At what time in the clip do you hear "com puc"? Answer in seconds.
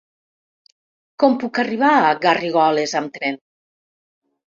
1.25-1.61